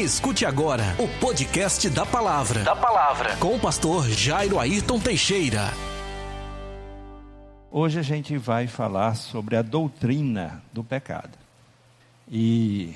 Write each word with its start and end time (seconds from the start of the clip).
Escute 0.00 0.46
agora 0.46 0.96
o 0.98 1.06
podcast 1.20 1.90
da 1.90 2.06
Palavra. 2.06 2.64
Da 2.64 2.74
Palavra. 2.74 3.36
Com 3.36 3.56
o 3.56 3.60
pastor 3.60 4.08
Jairo 4.08 4.58
Ayrton 4.58 4.98
Teixeira. 4.98 5.74
Hoje 7.70 7.98
a 7.98 8.02
gente 8.02 8.38
vai 8.38 8.66
falar 8.66 9.14
sobre 9.14 9.56
a 9.56 9.62
doutrina 9.62 10.62
do 10.72 10.82
pecado. 10.82 11.36
E 12.26 12.94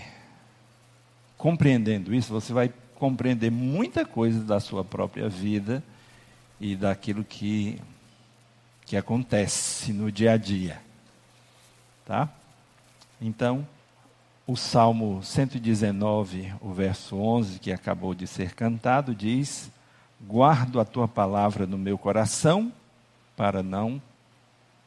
compreendendo 1.37 2.15
isso, 2.15 2.33
você 2.33 2.55
vai 2.55 2.73
compreender 2.95 3.51
muita 3.51 4.07
coisa 4.07 4.43
da 4.43 4.59
sua 4.59 4.83
própria 4.83 5.29
vida 5.29 5.85
e 6.59 6.75
daquilo 6.75 7.23
que, 7.23 7.79
que 8.87 8.97
acontece 8.97 9.93
no 9.93 10.11
dia 10.11 10.33
a 10.33 10.37
dia. 10.39 10.81
Tá? 12.07 12.31
Então, 13.21 13.69
o 14.47 14.57
Salmo 14.57 15.23
119, 15.23 16.53
o 16.61 16.71
verso 16.73 17.17
11, 17.17 17.59
que 17.59 17.73
acabou 17.73 18.15
de 18.15 18.27
ser 18.27 18.55
cantado, 18.55 19.15
diz: 19.15 19.71
Guardo 20.21 20.81
a 20.81 20.85
tua 20.85 21.09
palavra 21.09 21.67
no 21.67 21.79
meu 21.79 21.97
coração 21.97 22.73
para 23.37 23.63
não 23.63 24.01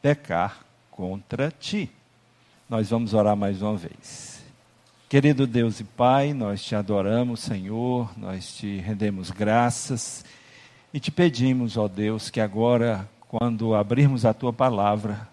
pecar 0.00 0.64
contra 0.90 1.50
ti. 1.50 1.90
Nós 2.68 2.90
vamos 2.90 3.14
orar 3.14 3.36
mais 3.36 3.60
uma 3.60 3.76
vez. 3.76 4.44
Querido 5.08 5.46
Deus 5.46 5.80
e 5.80 5.84
Pai, 5.84 6.34
nós 6.34 6.62
te 6.62 6.74
adoramos, 6.74 7.40
Senhor, 7.40 8.10
nós 8.16 8.54
te 8.54 8.76
rendemos 8.78 9.30
graças 9.30 10.24
e 10.92 11.00
te 11.00 11.10
pedimos, 11.10 11.76
ó 11.76 11.88
Deus, 11.88 12.30
que 12.30 12.40
agora, 12.40 13.08
quando 13.26 13.74
abrirmos 13.74 14.24
a 14.24 14.34
tua 14.34 14.52
palavra, 14.52 15.26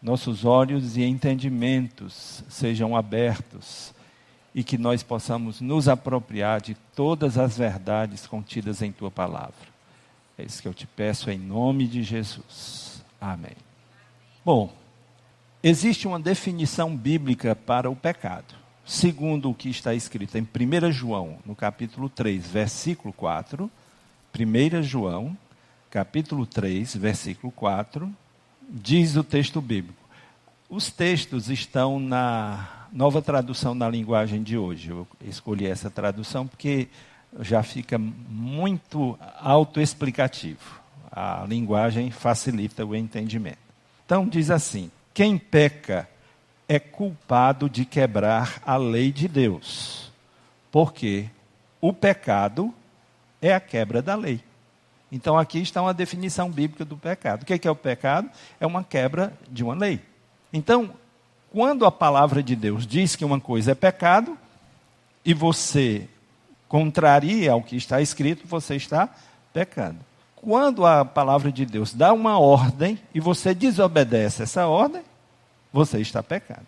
nossos 0.00 0.44
olhos 0.44 0.96
e 0.96 1.02
entendimentos 1.02 2.44
sejam 2.48 2.96
abertos 2.96 3.92
e 4.54 4.64
que 4.64 4.78
nós 4.78 5.02
possamos 5.02 5.60
nos 5.60 5.88
apropriar 5.88 6.60
de 6.60 6.74
todas 6.94 7.36
as 7.36 7.58
verdades 7.58 8.26
contidas 8.26 8.82
em 8.82 8.90
tua 8.90 9.10
palavra. 9.10 9.78
É 10.36 10.44
isso 10.44 10.62
que 10.62 10.68
eu 10.68 10.74
te 10.74 10.86
peço 10.86 11.30
em 11.30 11.38
nome 11.38 11.86
de 11.86 12.02
Jesus. 12.02 13.02
Amém. 13.20 13.56
Bom, 14.44 14.72
existe 15.62 16.06
uma 16.06 16.20
definição 16.20 16.96
bíblica 16.96 17.54
para 17.54 17.90
o 17.90 17.96
pecado. 17.96 18.54
Segundo 18.84 19.50
o 19.50 19.54
que 19.54 19.68
está 19.68 19.94
escrito 19.94 20.38
em 20.38 20.42
1 20.42 20.92
João, 20.92 21.38
no 21.44 21.54
capítulo 21.54 22.08
3, 22.08 22.46
versículo 22.46 23.12
4, 23.12 23.70
1 24.34 24.82
João, 24.82 25.36
capítulo 25.90 26.46
3, 26.46 26.96
versículo 26.96 27.52
4, 27.52 28.10
diz 28.68 29.16
o 29.16 29.24
texto 29.24 29.60
bíblico. 29.60 29.98
Os 30.68 30.90
textos 30.90 31.48
estão 31.48 31.98
na 31.98 32.86
nova 32.92 33.22
tradução 33.22 33.74
na 33.74 33.88
linguagem 33.88 34.42
de 34.42 34.58
hoje. 34.58 34.90
Eu 34.90 35.06
escolhi 35.24 35.66
essa 35.66 35.90
tradução 35.90 36.46
porque 36.46 36.88
já 37.40 37.62
fica 37.62 37.98
muito 37.98 39.18
autoexplicativo. 39.40 40.78
A 41.10 41.44
linguagem 41.48 42.10
facilita 42.10 42.84
o 42.84 42.94
entendimento. 42.94 43.58
Então 44.04 44.26
diz 44.26 44.50
assim: 44.50 44.90
quem 45.14 45.38
peca 45.38 46.08
é 46.68 46.78
culpado 46.78 47.68
de 47.68 47.86
quebrar 47.86 48.60
a 48.64 48.76
lei 48.76 49.10
de 49.10 49.26
Deus, 49.26 50.12
porque 50.70 51.28
o 51.80 51.94
pecado 51.94 52.74
é 53.40 53.54
a 53.54 53.60
quebra 53.60 54.02
da 54.02 54.14
lei. 54.14 54.40
Então 55.10 55.38
aqui 55.38 55.60
está 55.60 55.80
uma 55.80 55.94
definição 55.94 56.50
bíblica 56.50 56.84
do 56.84 56.96
pecado. 56.96 57.42
O 57.42 57.46
que 57.46 57.66
é, 57.66 57.70
o 57.70 57.76
pecado? 57.76 58.28
É 58.60 58.66
uma 58.66 58.84
quebra 58.84 59.32
de 59.50 59.64
uma 59.64 59.74
lei. 59.74 60.00
Então, 60.52 60.90
quando 61.50 61.86
a 61.86 61.90
palavra 61.90 62.42
de 62.42 62.54
Deus 62.54 62.86
diz 62.86 63.16
que 63.16 63.24
uma 63.24 63.40
coisa 63.40 63.72
é 63.72 63.74
pecado, 63.74 64.36
e 65.24 65.34
você 65.34 66.08
contraria 66.68 67.52
ao 67.52 67.62
que 67.62 67.76
está 67.76 68.00
escrito, 68.00 68.46
você 68.46 68.76
está 68.76 69.08
pecando. 69.52 69.98
Quando 70.36 70.86
a 70.86 71.04
palavra 71.04 71.50
de 71.50 71.66
Deus 71.66 71.92
dá 71.92 72.12
uma 72.12 72.38
ordem 72.38 72.98
e 73.14 73.20
você 73.20 73.54
desobedece 73.54 74.42
essa 74.42 74.66
ordem, 74.66 75.02
você 75.72 76.00
está 76.00 76.22
pecando. 76.22 76.66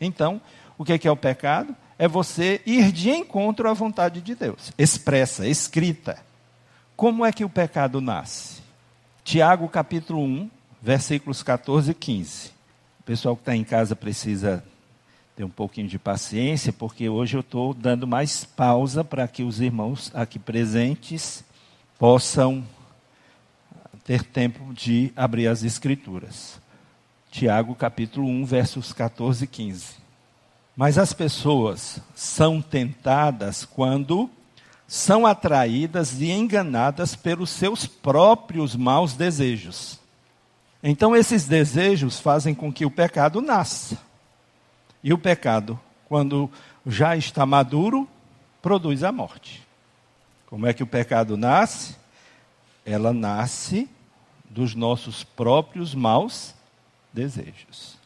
Então, 0.00 0.40
o 0.78 0.84
que 0.84 1.06
é 1.06 1.10
o 1.10 1.16
pecado? 1.16 1.76
É 1.98 2.08
você 2.08 2.62
ir 2.64 2.90
de 2.90 3.10
encontro 3.10 3.68
à 3.68 3.74
vontade 3.74 4.20
de 4.22 4.34
Deus, 4.34 4.72
expressa, 4.78 5.46
escrita. 5.46 6.18
Como 7.00 7.24
é 7.24 7.32
que 7.32 7.46
o 7.46 7.48
pecado 7.48 7.98
nasce? 7.98 8.60
Tiago 9.24 9.66
capítulo 9.70 10.20
1, 10.20 10.50
versículos 10.82 11.42
14 11.42 11.92
e 11.92 11.94
15. 11.94 12.48
O 13.00 13.02
pessoal 13.04 13.34
que 13.34 13.40
está 13.40 13.56
em 13.56 13.64
casa 13.64 13.96
precisa 13.96 14.62
ter 15.34 15.42
um 15.42 15.48
pouquinho 15.48 15.88
de 15.88 15.98
paciência, 15.98 16.74
porque 16.74 17.08
hoje 17.08 17.38
eu 17.38 17.40
estou 17.40 17.72
dando 17.72 18.06
mais 18.06 18.44
pausa 18.44 19.02
para 19.02 19.26
que 19.26 19.42
os 19.42 19.62
irmãos 19.62 20.10
aqui 20.14 20.38
presentes 20.38 21.42
possam 21.98 22.62
ter 24.04 24.22
tempo 24.22 24.74
de 24.74 25.10
abrir 25.16 25.46
as 25.46 25.62
escrituras. 25.62 26.60
Tiago 27.30 27.74
capítulo 27.74 28.28
1, 28.28 28.44
versos 28.44 28.92
14 28.92 29.44
e 29.44 29.46
15. 29.46 29.94
Mas 30.76 30.98
as 30.98 31.14
pessoas 31.14 31.98
são 32.14 32.60
tentadas 32.60 33.64
quando 33.64 34.28
são 34.90 35.24
atraídas 35.24 36.20
e 36.20 36.32
enganadas 36.32 37.14
pelos 37.14 37.50
seus 37.50 37.86
próprios 37.86 38.74
maus 38.74 39.14
desejos. 39.14 40.00
Então, 40.82 41.14
esses 41.14 41.46
desejos 41.46 42.18
fazem 42.18 42.56
com 42.56 42.72
que 42.72 42.84
o 42.84 42.90
pecado 42.90 43.40
nasça. 43.40 43.96
E 45.00 45.12
o 45.12 45.18
pecado, 45.18 45.78
quando 46.08 46.50
já 46.84 47.16
está 47.16 47.46
maduro, 47.46 48.08
produz 48.60 49.04
a 49.04 49.12
morte. 49.12 49.64
Como 50.46 50.66
é 50.66 50.72
que 50.72 50.82
o 50.82 50.88
pecado 50.88 51.36
nasce? 51.36 51.94
Ela 52.84 53.12
nasce 53.12 53.88
dos 54.44 54.74
nossos 54.74 55.22
próprios 55.22 55.94
maus 55.94 56.52
desejos. 57.12 57.96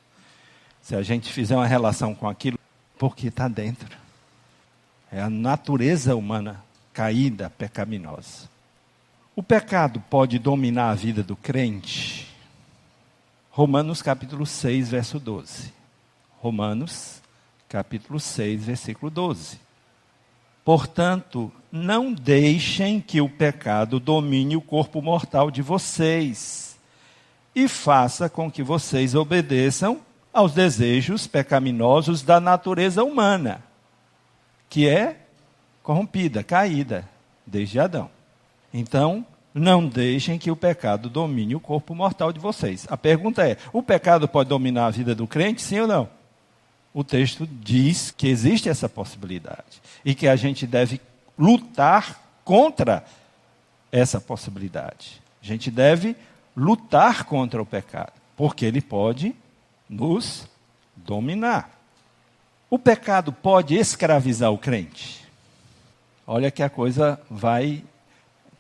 Se 0.83 0.95
a 0.95 1.03
gente 1.03 1.33
fizer 1.33 1.57
uma 1.57 1.67
relação 1.67 2.15
com 2.15 2.29
aquilo, 2.29 2.59
porque 2.99 3.29
está 3.29 3.49
dentro. 3.49 3.97
É 5.11 5.23
a 5.23 5.31
natureza 5.31 6.15
humana 6.15 6.63
caída, 6.95 7.51
pecaminosa. 7.51 8.49
O 9.35 9.43
pecado 9.43 10.01
pode 10.09 10.39
dominar 10.39 10.91
a 10.91 10.95
vida 10.95 11.25
do 11.25 11.35
crente? 11.35 12.33
Romanos 13.51 14.01
capítulo 14.01 14.47
6, 14.47 14.91
verso 14.91 15.19
12. 15.19 15.73
Romanos 16.39 17.21
capítulo 17.69 18.21
6, 18.21 18.65
versículo 18.65 19.11
12. 19.11 19.59
Portanto, 20.65 21.51
não 21.71 22.13
deixem 22.13 23.01
que 23.01 23.21
o 23.21 23.29
pecado 23.29 23.99
domine 23.99 24.57
o 24.57 24.61
corpo 24.61 25.03
mortal 25.03 25.51
de 25.51 25.61
vocês, 25.61 26.79
e 27.55 27.67
faça 27.67 28.29
com 28.29 28.51
que 28.51 28.63
vocês 28.63 29.15
obedeçam 29.15 30.01
aos 30.33 30.53
desejos 30.53 31.27
pecaminosos 31.27 32.23
da 32.23 32.39
natureza 32.41 33.03
humana, 33.03 33.63
que 34.69 34.89
é 34.89 35.24
corrompida, 35.85 36.43
caída, 36.43 37.09
desde 37.47 37.79
Adão. 37.79 38.11
Então, 38.73 39.25
não 39.53 39.87
deixem 39.87 40.37
que 40.37 40.51
o 40.51 40.57
pecado 40.57 41.09
domine 41.09 41.55
o 41.55 41.61
corpo 41.61 41.95
mortal 41.95 42.33
de 42.33 42.41
vocês. 42.41 42.87
A 42.91 42.97
pergunta 42.97 43.47
é: 43.47 43.57
o 43.73 43.83
pecado 43.83 44.27
pode 44.27 44.49
dominar 44.49 44.87
a 44.87 44.91
vida 44.91 45.15
do 45.15 45.29
crente, 45.29 45.63
sim 45.63 45.79
ou 45.79 45.87
não? 45.87 46.09
O 46.93 47.05
texto 47.05 47.47
diz 47.47 48.11
que 48.11 48.27
existe 48.27 48.69
essa 48.69 48.89
possibilidade 48.89 49.81
e 50.05 50.15
que 50.15 50.27
a 50.27 50.35
gente 50.35 50.67
deve 50.67 51.01
lutar 51.39 52.21
contra 52.45 53.05
essa 53.93 54.21
possibilidade. 54.21 55.21
A 55.43 55.47
gente 55.47 55.71
deve 55.71 56.17
lutar 56.57 57.25
contra 57.25 57.61
o 57.61 57.67
pecado, 57.67 58.13
porque 58.37 58.65
ele 58.65 58.81
pode 58.81 59.35
nos 59.89 60.49
dominar. 60.97 61.71
O 62.71 62.79
pecado 62.79 63.33
pode 63.33 63.77
escravizar 63.77 64.51
o 64.51 64.59
crente? 64.59 65.24
Olha 66.27 66.51
que 66.51 66.63
a 66.63 66.71
coisa 66.71 67.21
vai 67.31 67.85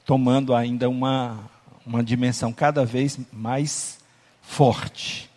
tomando 0.04 0.54
ainda 0.54 0.88
uma, 0.88 1.38
uma 1.84 2.02
dimensão 2.02 2.52
cada 2.52 2.84
vez 2.84 3.18
mais 3.32 3.98
forte. 4.42 5.30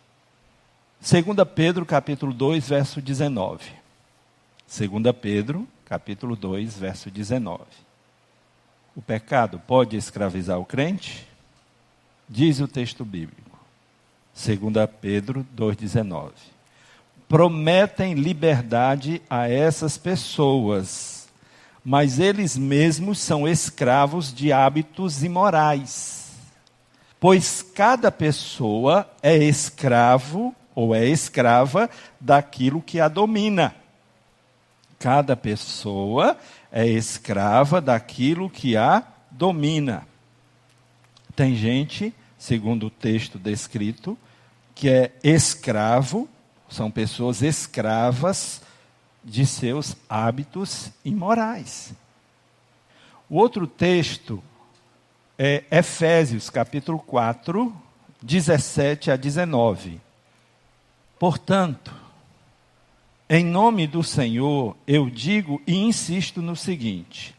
2 0.99 1.25
Pedro 1.55 1.85
capítulo 1.85 2.33
2, 2.33 2.67
verso 2.67 3.01
19. 3.01 3.71
2 4.67 5.15
Pedro 5.21 5.67
capítulo 5.85 6.35
2, 6.35 6.77
verso 6.77 7.09
19. 7.09 7.63
O 8.95 9.01
pecado 9.01 9.61
pode 9.65 9.95
escravizar 9.95 10.59
o 10.59 10.65
crente? 10.65 11.25
Diz 12.27 12.59
o 12.59 12.67
texto 12.67 13.05
bíblico. 13.05 13.57
2 14.35 14.89
Pedro 14.99 15.45
2,19. 15.55 16.31
Prometem 17.29 18.13
liberdade 18.13 19.21
a 19.29 19.49
essas 19.49 19.97
pessoas 19.97 21.16
mas 21.89 22.19
eles 22.19 22.57
mesmos 22.57 23.17
são 23.17 23.47
escravos 23.47 24.33
de 24.33 24.51
hábitos 24.51 25.23
imorais. 25.23 26.33
Pois 27.17 27.61
cada 27.61 28.11
pessoa 28.11 29.09
é 29.23 29.37
escravo 29.37 30.53
ou 30.75 30.93
é 30.93 31.05
escrava 31.05 31.89
daquilo 32.19 32.81
que 32.81 32.99
a 32.99 33.07
domina. 33.07 33.73
Cada 34.99 35.33
pessoa 35.37 36.37
é 36.73 36.85
escrava 36.85 37.79
daquilo 37.79 38.49
que 38.49 38.75
a 38.75 39.01
domina. 39.31 40.05
Tem 41.37 41.55
gente, 41.55 42.13
segundo 42.37 42.87
o 42.87 42.91
texto 42.91 43.39
descrito, 43.39 44.17
que 44.75 44.89
é 44.89 45.13
escravo, 45.23 46.27
são 46.67 46.91
pessoas 46.91 47.41
escravas 47.41 48.61
de 49.27 49.45
seus 49.45 49.97
hábitos 50.09 50.89
imorais. 51.03 51.93
O 53.29 53.35
outro 53.35 53.67
texto 53.67 54.41
é 55.37 55.65
Efésios, 55.69 56.49
capítulo 56.49 56.97
4, 56.97 57.75
17 58.21 59.11
a 59.11 59.17
19. 59.17 59.99
Portanto, 61.19 61.93
em 63.29 63.43
nome 63.43 63.85
do 63.85 64.01
Senhor, 64.01 64.77
eu 64.87 65.09
digo 65.09 65.61
e 65.67 65.75
insisto 65.75 66.41
no 66.41 66.55
seguinte: 66.55 67.35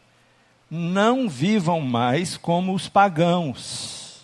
não 0.69 1.27
vivam 1.27 1.81
mais 1.81 2.37
como 2.37 2.75
os 2.75 2.87
pagãos, 2.87 4.21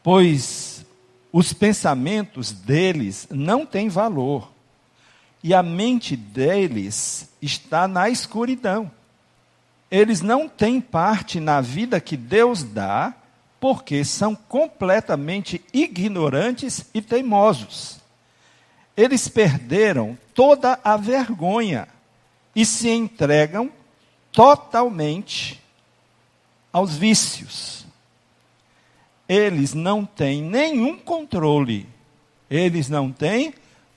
pois 0.00 0.86
os 1.32 1.52
pensamentos 1.52 2.52
deles 2.52 3.26
não 3.32 3.66
têm 3.66 3.88
valor, 3.88 4.53
e 5.44 5.52
a 5.52 5.62
mente 5.62 6.16
deles 6.16 7.28
está 7.42 7.86
na 7.86 8.08
escuridão. 8.08 8.90
Eles 9.90 10.22
não 10.22 10.48
têm 10.48 10.80
parte 10.80 11.38
na 11.38 11.60
vida 11.60 12.00
que 12.00 12.16
Deus 12.16 12.62
dá, 12.62 13.12
porque 13.60 14.02
são 14.06 14.34
completamente 14.34 15.62
ignorantes 15.70 16.86
e 16.94 17.02
teimosos. 17.02 18.00
Eles 18.96 19.28
perderam 19.28 20.16
toda 20.32 20.80
a 20.82 20.96
vergonha 20.96 21.88
e 22.56 22.64
se 22.64 22.88
entregam 22.88 23.70
totalmente 24.32 25.62
aos 26.72 26.96
vícios. 26.96 27.84
Eles 29.28 29.74
não 29.74 30.06
têm 30.06 30.40
nenhum 30.40 30.96
controle. 30.96 31.86
Eles 32.48 32.88
não 32.88 33.12
têm 33.12 33.52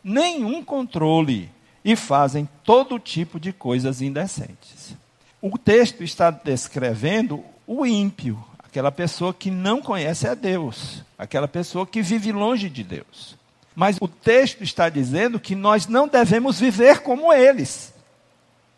nenhum 0.07 0.63
controle 0.63 1.51
e 1.83 1.95
fazem 1.95 2.47
todo 2.63 2.97
tipo 2.97 3.39
de 3.39 3.51
coisas 3.51 4.01
indecentes. 4.01 4.95
O 5.41 5.57
texto 5.57 6.03
está 6.03 6.31
descrevendo 6.31 7.43
o 7.67 7.85
ímpio, 7.85 8.41
aquela 8.63 8.91
pessoa 8.91 9.33
que 9.33 9.51
não 9.51 9.81
conhece 9.81 10.27
a 10.27 10.33
Deus, 10.33 11.03
aquela 11.17 11.47
pessoa 11.47 11.85
que 11.85 12.01
vive 12.01 12.31
longe 12.31 12.69
de 12.69 12.83
Deus. 12.83 13.35
Mas 13.75 13.97
o 13.99 14.07
texto 14.07 14.63
está 14.63 14.89
dizendo 14.89 15.39
que 15.39 15.53
nós 15.53 15.87
não 15.87 16.07
devemos 16.07 16.59
viver 16.59 17.01
como 17.01 17.33
eles 17.33 17.93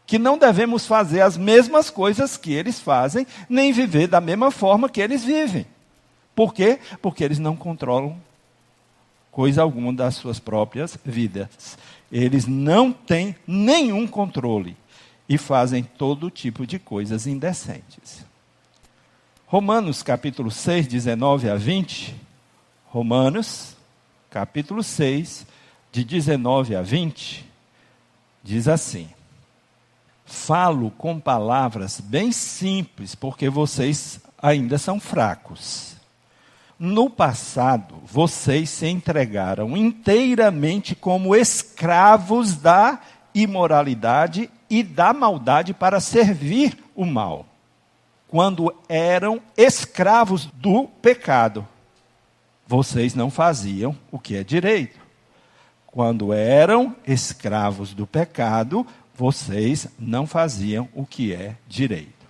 que 0.09 0.17
não 0.17 0.39
devemos 0.39 0.87
fazer 0.87 1.21
as 1.21 1.37
mesmas 1.37 1.91
coisas 1.91 2.35
que 2.35 2.51
eles 2.51 2.79
fazem, 2.79 3.27
nem 3.47 3.71
viver 3.71 4.07
da 4.07 4.19
mesma 4.19 4.49
forma 4.49 4.89
que 4.89 4.99
eles 4.99 5.23
vivem. 5.23 5.67
Por 6.35 6.51
quê? 6.51 6.79
Porque 6.99 7.23
eles 7.23 7.37
não 7.37 7.55
controlam 7.55 8.19
coisa 9.39 9.61
alguma 9.61 9.93
das 9.93 10.15
suas 10.15 10.37
próprias 10.37 10.97
vidas. 11.05 11.77
Eles 12.11 12.45
não 12.45 12.91
têm 12.91 13.33
nenhum 13.47 14.05
controle 14.05 14.75
e 15.29 15.37
fazem 15.37 15.81
todo 15.81 16.29
tipo 16.29 16.67
de 16.67 16.77
coisas 16.77 17.25
indecentes. 17.25 18.25
Romanos 19.47 20.03
capítulo 20.03 20.51
6, 20.51 20.87
19 20.87 21.49
a 21.49 21.55
20. 21.55 22.13
Romanos 22.87 23.77
capítulo 24.29 24.83
6, 24.83 25.47
de 25.89 26.03
19 26.03 26.75
a 26.75 26.81
20, 26.81 27.49
diz 28.43 28.67
assim: 28.67 29.07
falo 30.25 30.91
com 30.91 31.17
palavras 31.17 32.01
bem 32.01 32.33
simples, 32.33 33.15
porque 33.15 33.49
vocês 33.49 34.19
ainda 34.37 34.77
são 34.77 34.99
fracos. 34.99 35.98
No 36.79 37.09
passado, 37.09 37.95
vocês 38.05 38.69
se 38.69 38.87
entregaram 38.87 39.75
inteiramente 39.75 40.95
como 40.95 41.35
escravos 41.35 42.55
da 42.55 43.01
imoralidade 43.35 44.49
e 44.69 44.81
da 44.81 45.11
maldade 45.11 45.73
para 45.73 45.99
servir 45.99 46.77
o 46.95 47.05
mal, 47.05 47.45
quando 48.29 48.73
eram 48.87 49.41
escravos 49.57 50.45
do 50.45 50.87
pecado. 51.01 51.67
Vocês 52.65 53.13
não 53.13 53.29
faziam 53.29 53.93
o 54.09 54.17
que 54.17 54.37
é 54.37 54.43
direito. 54.43 54.99
Quando 55.85 56.31
eram 56.31 56.95
escravos 57.05 57.93
do 57.93 58.07
pecado, 58.07 58.87
vocês 59.13 59.89
não 59.99 60.25
faziam 60.25 60.87
o 60.93 61.05
que 61.05 61.33
é 61.33 61.55
direito. 61.67 62.25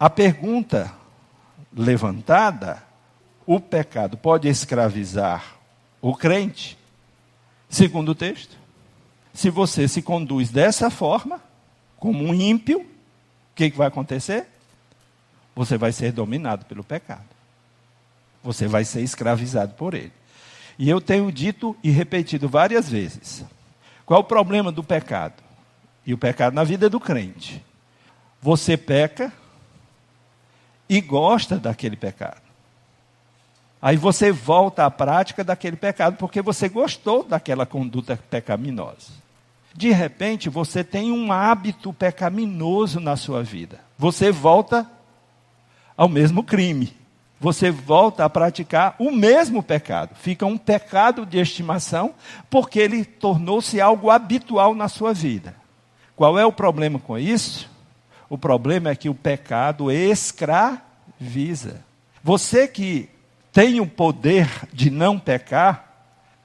A 0.00 0.10
pergunta 0.10 0.92
levantada: 1.72 2.85
o 3.46 3.60
pecado 3.60 4.16
pode 4.16 4.48
escravizar 4.48 5.56
o 6.02 6.14
crente? 6.14 6.76
Segundo 7.68 8.10
o 8.10 8.14
texto, 8.14 8.56
se 9.32 9.50
você 9.50 9.86
se 9.86 10.02
conduz 10.02 10.50
dessa 10.50 10.90
forma, 10.90 11.40
como 11.96 12.24
um 12.24 12.34
ímpio, 12.34 12.80
o 12.80 12.86
que, 13.54 13.70
que 13.70 13.76
vai 13.76 13.88
acontecer? 13.88 14.46
Você 15.54 15.78
vai 15.78 15.92
ser 15.92 16.12
dominado 16.12 16.64
pelo 16.66 16.84
pecado. 16.84 17.24
Você 18.42 18.66
vai 18.66 18.84
ser 18.84 19.02
escravizado 19.02 19.74
por 19.74 19.94
ele. 19.94 20.12
E 20.78 20.88
eu 20.88 21.00
tenho 21.00 21.32
dito 21.32 21.76
e 21.82 21.90
repetido 21.90 22.48
várias 22.48 22.88
vezes: 22.88 23.44
qual 24.04 24.20
é 24.20 24.20
o 24.20 24.26
problema 24.26 24.70
do 24.70 24.84
pecado? 24.84 25.42
E 26.04 26.14
o 26.14 26.18
pecado 26.18 26.54
na 26.54 26.62
vida 26.62 26.88
do 26.88 27.00
crente. 27.00 27.64
Você 28.40 28.76
peca 28.76 29.32
e 30.88 31.00
gosta 31.00 31.58
daquele 31.58 31.96
pecado. 31.96 32.45
Aí 33.86 33.96
você 33.96 34.32
volta 34.32 34.84
à 34.84 34.90
prática 34.90 35.44
daquele 35.44 35.76
pecado 35.76 36.16
porque 36.16 36.42
você 36.42 36.68
gostou 36.68 37.22
daquela 37.22 37.64
conduta 37.64 38.18
pecaminosa. 38.28 39.12
De 39.72 39.92
repente, 39.92 40.48
você 40.48 40.82
tem 40.82 41.12
um 41.12 41.30
hábito 41.30 41.92
pecaminoso 41.92 42.98
na 42.98 43.14
sua 43.14 43.44
vida. 43.44 43.78
Você 43.96 44.32
volta 44.32 44.90
ao 45.96 46.08
mesmo 46.08 46.42
crime 46.42 46.92
você 47.38 47.70
volta 47.70 48.24
a 48.24 48.30
praticar 48.30 48.96
o 48.98 49.10
mesmo 49.10 49.62
pecado. 49.62 50.14
Fica 50.14 50.46
um 50.46 50.56
pecado 50.56 51.26
de 51.26 51.38
estimação, 51.38 52.14
porque 52.48 52.78
ele 52.78 53.04
tornou-se 53.04 53.80
algo 53.80 54.10
habitual 54.10 54.74
na 54.74 54.88
sua 54.88 55.12
vida. 55.12 55.54
Qual 56.14 56.38
é 56.38 56.46
o 56.46 56.52
problema 56.52 56.98
com 56.98 57.18
isso? 57.18 57.70
O 58.28 58.38
problema 58.38 58.90
é 58.90 58.96
que 58.96 59.08
o 59.08 59.14
pecado 59.14 59.92
escraviza. 59.92 61.84
Você 62.24 62.66
que 62.66 63.08
tem 63.56 63.80
o 63.80 63.86
poder 63.86 64.68
de 64.70 64.90
não 64.90 65.18
pecar, 65.18 65.90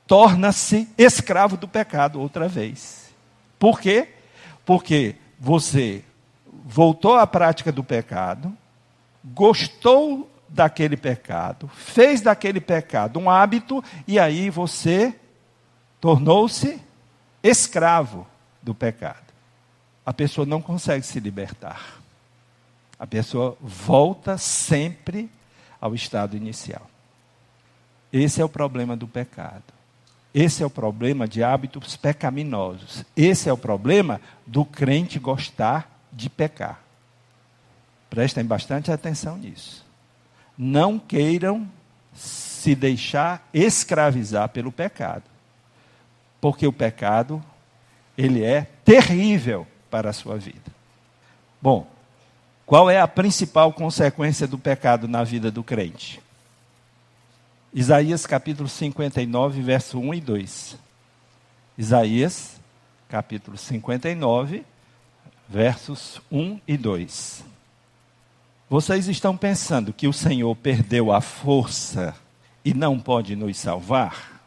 torna-se 0.08 0.88
escravo 0.98 1.58
do 1.58 1.68
pecado 1.68 2.22
outra 2.22 2.48
vez. 2.48 3.14
Por 3.60 3.82
quê? 3.82 4.08
Porque 4.66 5.18
você 5.38 6.06
voltou 6.64 7.18
à 7.18 7.28
prática 7.28 7.70
do 7.70 7.84
pecado, 7.84 8.56
gostou 9.26 10.32
daquele 10.48 10.96
pecado, 10.96 11.70
fez 11.76 12.22
daquele 12.22 12.62
pecado 12.62 13.20
um 13.20 13.30
hábito, 13.30 13.84
e 14.08 14.18
aí 14.18 14.50
você 14.50 15.14
tornou-se 16.00 16.80
escravo 17.44 18.26
do 18.62 18.74
pecado. 18.74 19.34
A 20.06 20.14
pessoa 20.14 20.46
não 20.46 20.62
consegue 20.62 21.06
se 21.06 21.20
libertar. 21.20 22.02
A 22.98 23.06
pessoa 23.06 23.58
volta 23.60 24.38
sempre 24.38 25.30
ao 25.82 25.94
estado 25.94 26.38
inicial. 26.38 26.91
Esse 28.12 28.42
é 28.42 28.46
o 28.46 28.50
problema 28.50 28.96
do 28.96 29.08
pecado. 29.08 29.64
Esse 30.34 30.64
é 30.64 30.66
o 30.66 30.70
problema 30.70 31.28
de 31.28 31.44
hábitos 31.44 31.98
pecaminosos. 31.98 33.04
Esse 33.16 33.50
é 33.50 33.54
o 33.54 33.58
problema 33.58 34.22
do 34.46 34.64
crente 34.64 35.20
gostar 35.20 36.02
de 36.12 36.30
pecar. 36.30 36.82
Prestem 38.10 38.46
bastante 38.46 38.92
atenção 38.92 39.38
nisso 39.38 39.92
não 40.64 41.00
queiram 41.00 41.68
se 42.14 42.76
deixar 42.76 43.48
escravizar 43.52 44.48
pelo 44.50 44.72
pecado. 44.72 45.24
Porque 46.40 46.68
o 46.68 46.74
pecado, 46.74 47.44
ele 48.16 48.44
é 48.44 48.68
terrível 48.86 49.66
para 49.90 50.12
a 50.12 50.14
sua 50.14 50.38
vida. 50.38 50.72
Bom, 51.60 51.88
qual 52.64 52.92
é 52.92 53.00
a 53.00 53.08
principal 53.08 53.74
consequência 53.74 54.48
do 54.48 54.58
pecado 54.58 55.08
na 55.08 55.24
vida 55.24 55.50
do 55.50 55.64
crente? 55.64 56.22
Isaías 57.74 58.26
capítulo 58.26 58.68
59, 58.68 59.62
verso 59.62 59.98
1 59.98 60.14
e 60.16 60.20
2. 60.20 60.78
Isaías 61.78 62.60
capítulo 63.08 63.58
59, 63.58 64.66
versos 65.48 66.22
1 66.30 66.60
e 66.68 66.76
2. 66.76 67.46
Vocês 68.70 69.08
estão 69.08 69.38
pensando 69.38 69.94
que 69.94 70.06
o 70.06 70.12
Senhor 70.12 70.54
perdeu 70.58 71.14
a 71.14 71.22
força 71.22 72.14
e 72.66 72.74
não 72.74 73.00
pode 73.00 73.38
nos 73.38 73.58
salvar? 73.58 74.42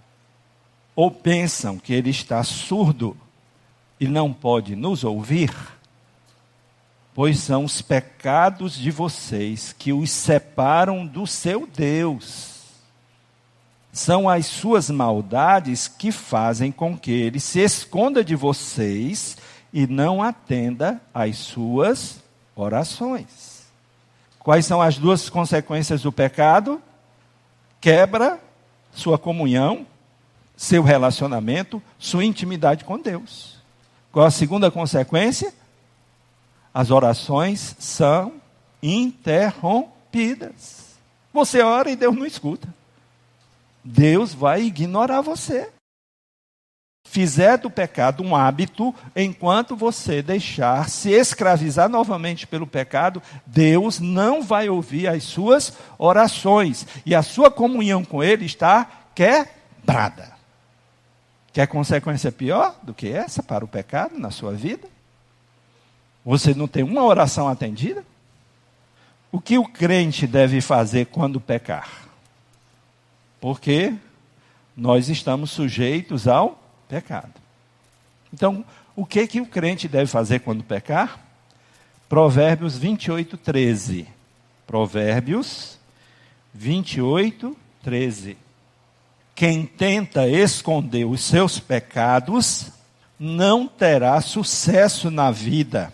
Ou 0.94 1.10
pensam 1.10 1.78
que 1.78 1.94
Ele 1.94 2.10
está 2.10 2.44
surdo 2.44 3.16
e 3.98 4.06
não 4.06 4.34
pode 4.34 4.76
nos 4.76 5.02
ouvir? 5.02 5.50
Pois 7.14 7.38
são 7.38 7.64
os 7.64 7.80
pecados 7.80 8.76
de 8.76 8.90
vocês 8.90 9.72
que 9.72 9.94
os 9.94 10.10
separam 10.10 11.06
do 11.06 11.26
seu 11.26 11.66
Deus. 11.66 12.53
São 13.94 14.28
as 14.28 14.44
suas 14.46 14.90
maldades 14.90 15.86
que 15.86 16.10
fazem 16.10 16.72
com 16.72 16.98
que 16.98 17.12
ele 17.12 17.38
se 17.38 17.60
esconda 17.60 18.24
de 18.24 18.34
vocês 18.34 19.36
e 19.72 19.86
não 19.86 20.20
atenda 20.20 21.00
às 21.14 21.38
suas 21.38 22.20
orações. 22.56 23.62
Quais 24.40 24.66
são 24.66 24.82
as 24.82 24.98
duas 24.98 25.30
consequências 25.30 26.02
do 26.02 26.10
pecado? 26.10 26.82
Quebra 27.80 28.40
sua 28.92 29.16
comunhão, 29.16 29.86
seu 30.56 30.82
relacionamento, 30.82 31.80
sua 31.96 32.24
intimidade 32.24 32.84
com 32.84 32.98
Deus. 32.98 33.62
Qual 34.10 34.26
a 34.26 34.30
segunda 34.32 34.72
consequência? 34.72 35.54
As 36.74 36.90
orações 36.90 37.76
são 37.78 38.32
interrompidas. 38.82 40.96
Você 41.32 41.62
ora 41.62 41.92
e 41.92 41.96
Deus 41.96 42.16
não 42.16 42.26
escuta. 42.26 42.66
Deus 43.84 44.32
vai 44.32 44.62
ignorar 44.62 45.20
você. 45.20 45.70
Fizer 47.06 47.58
do 47.58 47.70
pecado 47.70 48.22
um 48.22 48.34
hábito, 48.34 48.94
enquanto 49.14 49.76
você 49.76 50.22
deixar 50.22 50.88
se 50.88 51.10
escravizar 51.10 51.88
novamente 51.88 52.46
pelo 52.46 52.66
pecado, 52.66 53.22
Deus 53.46 54.00
não 54.00 54.42
vai 54.42 54.68
ouvir 54.70 55.06
as 55.06 55.22
suas 55.22 55.74
orações 55.98 56.86
e 57.04 57.14
a 57.14 57.22
sua 57.22 57.50
comunhão 57.50 58.04
com 58.04 58.24
Ele 58.24 58.46
está 58.46 58.90
quebrada. 59.14 60.32
Quer 61.52 61.68
consequência 61.68 62.32
pior 62.32 62.74
do 62.82 62.94
que 62.94 63.08
essa 63.08 63.42
para 63.42 63.64
o 63.64 63.68
pecado 63.68 64.18
na 64.18 64.30
sua 64.30 64.52
vida? 64.54 64.88
Você 66.24 66.54
não 66.54 66.66
tem 66.66 66.82
uma 66.82 67.04
oração 67.04 67.46
atendida? 67.46 68.04
O 69.30 69.40
que 69.40 69.58
o 69.58 69.68
crente 69.68 70.26
deve 70.26 70.60
fazer 70.60 71.06
quando 71.06 71.40
pecar? 71.40 72.03
Porque 73.44 73.92
nós 74.74 75.10
estamos 75.10 75.50
sujeitos 75.50 76.26
ao 76.26 76.58
pecado. 76.88 77.34
Então, 78.32 78.64
o 78.96 79.04
que 79.04 79.26
que 79.26 79.38
o 79.38 79.44
crente 79.44 79.86
deve 79.86 80.06
fazer 80.06 80.38
quando 80.38 80.64
pecar? 80.64 81.20
Provérbios 82.08 82.78
28, 82.78 83.36
13. 83.36 84.08
Provérbios 84.66 85.76
28, 86.54 87.54
13. 87.82 88.38
Quem 89.34 89.66
tenta 89.66 90.26
esconder 90.26 91.04
os 91.04 91.20
seus 91.20 91.60
pecados 91.60 92.70
não 93.20 93.68
terá 93.68 94.22
sucesso 94.22 95.10
na 95.10 95.30
vida. 95.30 95.92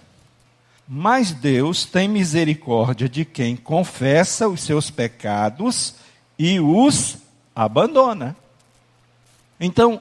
Mas 0.87 1.33
Deus 1.33 1.85
tem 1.85 2.07
misericórdia 2.07 3.09
de 3.09 3.25
quem 3.25 3.57
confessa 3.57 4.47
os 4.47 4.61
seus 4.61 4.89
pecados 4.89 5.97
e 6.39 6.61
os 6.61 7.19
abandona. 7.55 8.37
Então, 9.59 10.01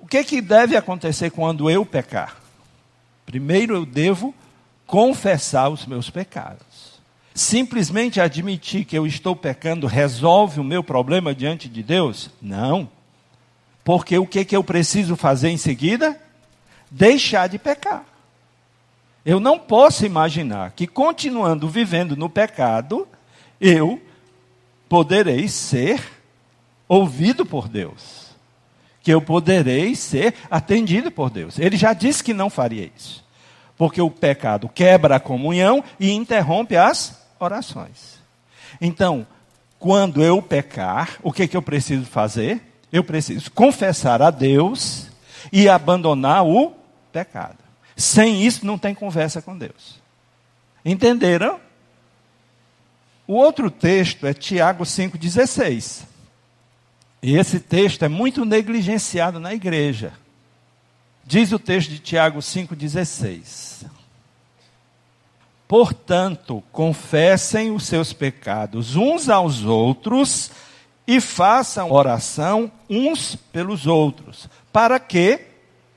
o 0.00 0.06
que, 0.06 0.22
que 0.24 0.40
deve 0.40 0.76
acontecer 0.76 1.30
quando 1.30 1.70
eu 1.70 1.84
pecar? 1.84 2.36
Primeiro 3.26 3.74
eu 3.74 3.84
devo 3.86 4.34
confessar 4.86 5.68
os 5.68 5.84
meus 5.86 6.08
pecados. 6.08 6.98
Simplesmente 7.34 8.20
admitir 8.20 8.84
que 8.84 8.96
eu 8.96 9.06
estou 9.06 9.36
pecando 9.36 9.86
resolve 9.86 10.60
o 10.60 10.64
meu 10.64 10.82
problema 10.82 11.34
diante 11.34 11.68
de 11.68 11.82
Deus? 11.82 12.30
Não. 12.40 12.88
Porque 13.84 14.18
o 14.18 14.26
que, 14.26 14.44
que 14.44 14.56
eu 14.56 14.64
preciso 14.64 15.14
fazer 15.14 15.50
em 15.50 15.56
seguida? 15.56 16.20
Deixar 16.90 17.48
de 17.48 17.58
pecar. 17.58 18.04
Eu 19.24 19.38
não 19.38 19.58
posso 19.58 20.06
imaginar 20.06 20.72
que, 20.72 20.86
continuando 20.86 21.68
vivendo 21.68 22.16
no 22.16 22.30
pecado, 22.30 23.06
eu 23.60 24.00
poderei 24.88 25.48
ser 25.48 26.02
ouvido 26.88 27.44
por 27.44 27.68
Deus. 27.68 28.28
Que 29.02 29.12
eu 29.12 29.20
poderei 29.20 29.94
ser 29.94 30.34
atendido 30.50 31.10
por 31.10 31.30
Deus. 31.30 31.58
Ele 31.58 31.76
já 31.76 31.92
disse 31.92 32.24
que 32.24 32.34
não 32.34 32.50
faria 32.50 32.90
isso. 32.96 33.24
Porque 33.76 34.00
o 34.00 34.10
pecado 34.10 34.68
quebra 34.68 35.16
a 35.16 35.20
comunhão 35.20 35.84
e 36.00 36.10
interrompe 36.10 36.76
as 36.76 37.22
orações. 37.38 38.18
Então, 38.80 39.26
quando 39.78 40.22
eu 40.22 40.42
pecar, 40.42 41.18
o 41.22 41.32
que, 41.32 41.46
que 41.46 41.56
eu 41.56 41.62
preciso 41.62 42.04
fazer? 42.04 42.60
Eu 42.92 43.04
preciso 43.04 43.50
confessar 43.52 44.20
a 44.20 44.30
Deus 44.30 45.08
e 45.52 45.68
abandonar 45.68 46.44
o 46.44 46.72
pecado. 47.12 47.58
Sem 47.96 48.44
isso, 48.44 48.66
não 48.66 48.78
tem 48.78 48.94
conversa 48.94 49.40
com 49.40 49.56
Deus. 49.56 50.00
Entenderam? 50.84 51.60
O 53.26 53.34
outro 53.34 53.70
texto 53.70 54.26
é 54.26 54.32
Tiago 54.32 54.84
5,16. 54.84 56.07
E 57.22 57.36
esse 57.36 57.58
texto 57.58 58.04
é 58.04 58.08
muito 58.08 58.44
negligenciado 58.44 59.40
na 59.40 59.52
igreja. 59.52 60.12
Diz 61.24 61.52
o 61.52 61.58
texto 61.58 61.90
de 61.90 61.98
Tiago 61.98 62.38
5,16. 62.38 63.86
Portanto, 65.66 66.62
confessem 66.72 67.70
os 67.70 67.84
seus 67.84 68.12
pecados 68.12 68.96
uns 68.96 69.28
aos 69.28 69.64
outros 69.64 70.50
e 71.06 71.20
façam 71.20 71.92
oração 71.92 72.70
uns 72.88 73.36
pelos 73.36 73.86
outros, 73.86 74.48
para 74.72 74.98
que 74.98 75.40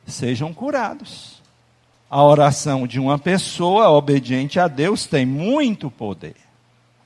sejam 0.06 0.54
curados. 0.54 1.42
A 2.10 2.22
oração 2.24 2.86
de 2.86 3.00
uma 3.00 3.18
pessoa 3.18 3.90
obediente 3.90 4.60
a 4.60 4.68
Deus 4.68 5.06
tem 5.06 5.26
muito 5.26 5.90
poder. 5.90 6.36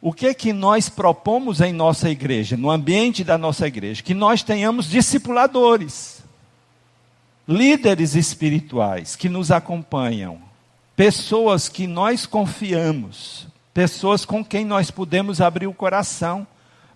O 0.08 0.14
que 0.14 0.28
é 0.28 0.36
que 0.36 0.54
nós 0.54 0.88
propomos 0.88 1.62
em 1.62 1.74
nossa 1.74 2.12
igreja, 2.12 2.56
no 2.56 2.70
ambiente 2.70 3.24
da 3.24 3.40
nossa 3.40 3.66
igreja? 3.66 4.04
Que 4.04 4.14
nós 4.14 4.44
tenhamos 4.44 4.88
discipuladores, 4.88 6.24
líderes 7.48 8.14
espirituais 8.14 9.16
que 9.16 9.28
nos 9.28 9.50
acompanham, 9.50 10.40
pessoas 10.96 11.68
que 11.68 11.88
nós 11.88 12.28
confiamos, 12.28 13.48
pessoas 13.74 14.26
com 14.26 14.46
quem 14.46 14.64
nós 14.64 14.92
podemos 14.92 15.42
abrir 15.42 15.66
o 15.66 15.74
coração, 15.74 16.46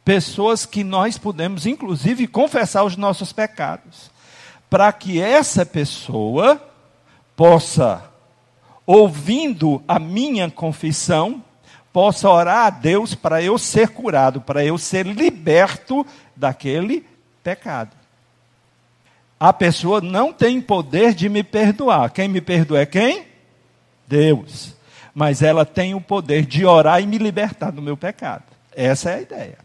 pessoas 0.06 0.64
que 0.68 0.84
nós 0.84 1.18
podemos, 1.18 1.66
inclusive, 1.66 2.28
confessar 2.28 2.84
os 2.84 2.96
nossos 2.96 3.34
pecados, 3.34 4.12
para 4.70 4.94
que 4.94 5.20
essa 5.20 5.66
pessoa 5.66 6.62
possa, 7.36 8.04
ouvindo 8.86 9.82
a 9.88 9.98
minha 9.98 10.48
confissão, 10.52 11.44
possa 12.00 12.30
orar 12.30 12.68
a 12.68 12.70
Deus 12.70 13.14
para 13.14 13.44
eu 13.44 13.58
ser 13.58 13.90
curado, 13.90 14.40
para 14.40 14.64
eu 14.64 14.78
ser 14.78 15.06
liberto 15.06 16.08
daquele 16.34 17.06
pecado. 17.44 17.92
A 19.38 19.52
pessoa 19.52 20.00
não 20.00 20.32
tem 20.32 20.62
poder 20.62 21.14
de 21.14 21.28
me 21.28 21.44
perdoar. 21.44 22.10
Quem 22.12 22.30
me 22.30 22.40
perdoa 22.40 22.80
é 22.80 22.86
quem? 22.86 23.26
Deus. 24.08 24.78
Mas 25.14 25.42
ela 25.42 25.66
tem 25.66 25.94
o 25.94 26.00
poder 26.00 26.46
de 26.46 26.66
orar 26.66 27.04
e 27.04 27.06
me 27.06 27.18
libertar 27.18 27.70
do 27.70 27.82
meu 27.82 27.98
pecado. 27.98 28.46
Essa 28.74 29.10
é 29.10 29.16
a 29.16 29.22
ideia. 29.22 29.58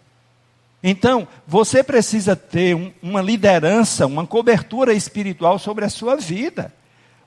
Então, 0.82 1.28
você 1.46 1.84
precisa 1.84 2.34
ter 2.34 2.74
um, 2.74 2.92
uma 3.00 3.22
liderança, 3.22 4.08
uma 4.08 4.26
cobertura 4.26 4.92
espiritual 4.92 5.56
sobre 5.56 5.84
a 5.84 5.88
sua 5.88 6.16
vida. 6.16 6.74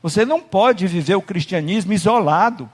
Você 0.03 0.25
não 0.25 0.41
pode 0.41 0.85
viver 0.85 1.15
o 1.15 1.21
cristianismo 1.21 1.93
isolado, 1.93 2.69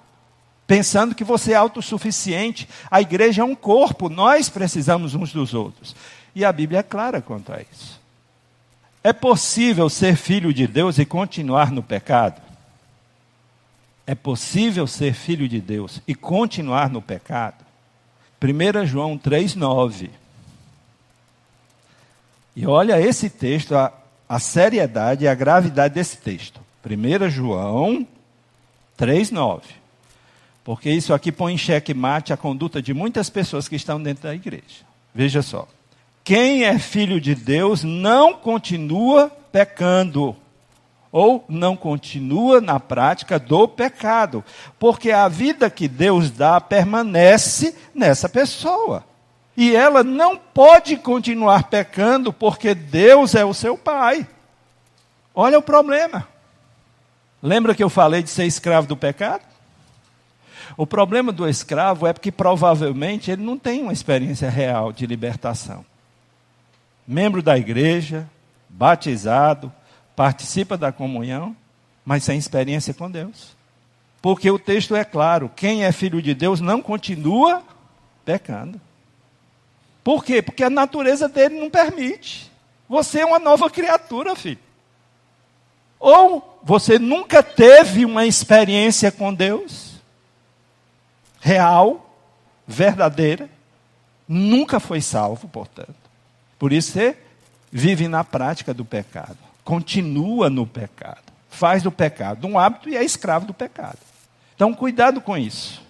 pensando 0.65 1.15
que 1.15 1.23
você 1.23 1.53
é 1.53 1.55
autossuficiente. 1.55 2.67
A 2.89 3.01
igreja 3.01 3.41
é 3.41 3.45
um 3.45 3.55
corpo, 3.55 4.09
nós 4.09 4.49
precisamos 4.49 5.15
uns 5.15 5.31
dos 5.31 5.53
outros. 5.53 5.95
E 6.35 6.43
a 6.43 6.51
Bíblia 6.51 6.79
é 6.79 6.83
clara 6.83 7.21
quanto 7.21 7.51
a 7.53 7.61
isso. 7.61 8.01
É 9.03 9.11
possível 9.11 9.89
ser 9.89 10.15
filho 10.15 10.53
de 10.53 10.65
Deus 10.65 10.97
e 10.97 11.05
continuar 11.05 11.71
no 11.71 11.83
pecado? 11.83 12.41
É 14.07 14.15
possível 14.15 14.87
ser 14.87 15.13
filho 15.13 15.47
de 15.47 15.59
Deus 15.59 16.01
e 16.07 16.15
continuar 16.15 16.89
no 16.89 17.01
pecado? 17.01 17.63
1 18.41 18.85
João 18.85 19.17
3,9. 19.17 20.09
E 22.55 22.67
olha 22.67 23.01
esse 23.01 23.29
texto, 23.29 23.75
a, 23.75 23.91
a 24.27 24.39
seriedade 24.39 25.25
e 25.25 25.27
a 25.27 25.35
gravidade 25.35 25.93
desse 25.93 26.17
texto. 26.17 26.61
1 26.85 27.29
João 27.29 28.07
3,9. 28.97 29.82
Porque 30.63 30.89
isso 30.89 31.13
aqui 31.13 31.31
põe 31.31 31.53
em 31.53 31.57
xeque 31.57 31.93
mate 31.93 32.31
a 32.31 32.37
conduta 32.37 32.81
de 32.81 32.93
muitas 32.93 33.29
pessoas 33.29 33.67
que 33.67 33.75
estão 33.75 34.01
dentro 34.01 34.23
da 34.23 34.33
igreja. 34.33 34.85
Veja 35.13 35.41
só. 35.41 35.67
Quem 36.23 36.63
é 36.63 36.79
filho 36.79 37.19
de 37.19 37.35
Deus 37.35 37.83
não 37.83 38.33
continua 38.33 39.29
pecando 39.51 40.35
ou 41.11 41.45
não 41.47 41.75
continua 41.75 42.59
na 42.59 42.79
prática 42.79 43.37
do 43.37 43.67
pecado, 43.67 44.43
porque 44.79 45.11
a 45.11 45.27
vida 45.27 45.69
que 45.69 45.87
Deus 45.87 46.31
dá 46.31 46.59
permanece 46.59 47.75
nessa 47.93 48.27
pessoa. 48.27 49.03
E 49.55 49.75
ela 49.75 50.03
não 50.03 50.35
pode 50.35 50.97
continuar 50.97 51.65
pecando 51.65 52.33
porque 52.33 52.73
Deus 52.73 53.35
é 53.35 53.45
o 53.45 53.53
seu 53.53 53.77
pai. 53.77 54.27
Olha 55.35 55.59
o 55.59 55.61
problema. 55.61 56.27
Lembra 57.41 57.75
que 57.75 57.83
eu 57.83 57.89
falei 57.89 58.23
de 58.23 58.31
ser 58.31 58.45
escravo 58.45 58.87
do 58.87 58.97
pecado? 58.97 59.52
O 60.75 60.87
problema 60.87 61.31
do 61.31 61.47
escravo 61.47 62.07
é 62.07 62.13
porque 62.13 62.31
provavelmente 62.31 63.29
ele 63.29 63.43
não 63.43 63.57
tem 63.57 63.81
uma 63.81 63.93
experiência 63.93 64.49
real 64.49 64.91
de 64.91 65.05
libertação. 65.05 65.85
Membro 67.07 67.41
da 67.41 67.57
igreja, 67.57 68.29
batizado, 68.69 69.71
participa 70.15 70.77
da 70.77 70.91
comunhão, 70.91 71.55
mas 72.05 72.23
sem 72.23 72.37
experiência 72.37 72.93
com 72.93 73.09
Deus. 73.09 73.55
Porque 74.21 74.49
o 74.49 74.57
texto 74.57 74.95
é 74.95 75.03
claro: 75.03 75.51
quem 75.55 75.83
é 75.83 75.91
filho 75.91 76.21
de 76.21 76.33
Deus 76.33 76.61
não 76.61 76.81
continua 76.81 77.61
pecando. 78.25 78.79
Por 80.03 80.23
quê? 80.23 80.41
Porque 80.41 80.63
a 80.63 80.69
natureza 80.69 81.29
dele 81.29 81.59
não 81.59 81.69
permite. 81.69 82.51
Você 82.89 83.19
é 83.19 83.25
uma 83.25 83.39
nova 83.39 83.69
criatura, 83.69 84.35
filho. 84.35 84.59
Ou 85.99 86.59
você 86.63 86.99
nunca 86.99 87.41
teve 87.41 88.05
uma 88.05 88.25
experiência 88.25 89.11
com 89.11 89.33
Deus, 89.33 89.92
real, 91.43 92.09
verdadeira, 92.65 93.49
nunca 94.25 94.79
foi 94.79 95.01
salvo, 95.01 95.49
portanto. 95.49 95.93
Por 96.57 96.71
isso 96.71 96.93
você 96.93 97.17
vive 97.69 98.07
na 98.07 98.23
prática 98.23 98.73
do 98.73 98.85
pecado, 98.85 99.37
continua 99.61 100.49
no 100.49 100.65
pecado, 100.65 101.33
faz 101.49 101.83
do 101.83 101.91
pecado 101.91 102.47
um 102.47 102.57
hábito 102.57 102.87
e 102.87 102.95
é 102.95 103.03
escravo 103.03 103.45
do 103.45 103.53
pecado. 103.53 103.97
Então, 104.55 104.73
cuidado 104.73 105.19
com 105.19 105.37
isso. 105.37 105.83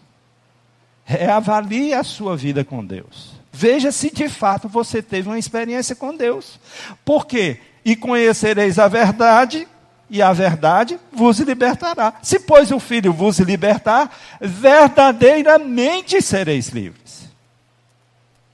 Reavalie 1.05 1.93
a 1.93 2.03
sua 2.03 2.36
vida 2.36 2.65
com 2.65 2.83
Deus. 2.83 3.33
Veja 3.51 3.91
se 3.91 4.10
de 4.10 4.27
fato 4.27 4.67
você 4.67 5.03
teve 5.03 5.29
uma 5.29 5.38
experiência 5.38 5.95
com 5.95 6.15
Deus. 6.15 6.60
Por 7.05 7.27
quê? 7.27 7.60
E 7.86 7.95
conhecereis 7.95 8.79
a 8.79 8.88
verdade, 8.88 9.67
e 10.13 10.22
a 10.22 10.32
verdade 10.32 11.00
vos 11.12 11.39
libertará. 11.39 12.13
Se, 12.22 12.39
pois, 12.39 12.70
o 12.70 12.79
Filho 12.79 13.12
vos 13.12 13.39
libertar, 13.39 14.15
verdadeiramente 14.39 16.22
sereis 16.22 16.67
livres. 16.67 17.27